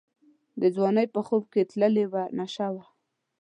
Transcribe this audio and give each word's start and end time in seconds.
د 0.61 0.63
ځوانۍ 0.75 1.05
په 1.15 1.19
خوب 1.27 1.43
کي 1.53 1.61
تللې 1.71 2.05
وه 2.11 2.23
نشه 2.37 2.67
وه 2.73 2.85